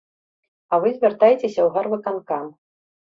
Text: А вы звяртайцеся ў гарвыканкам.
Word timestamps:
А 0.73 0.79
вы 0.85 0.93
звяртайцеся 0.95 1.61
ў 1.65 1.67
гарвыканкам. 1.75 2.49